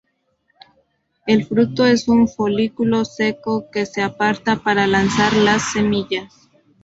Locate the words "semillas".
5.73-6.49